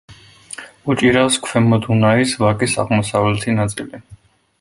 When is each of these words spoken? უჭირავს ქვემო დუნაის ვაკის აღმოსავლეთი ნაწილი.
უჭირავს 0.93 1.37
ქვემო 1.47 1.79
დუნაის 1.83 2.33
ვაკის 2.45 2.73
აღმოსავლეთი 2.85 3.55
ნაწილი. 3.61 4.01